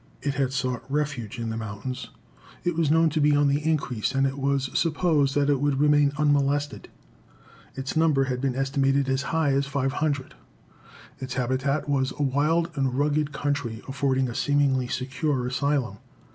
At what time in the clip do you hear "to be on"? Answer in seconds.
3.11-3.49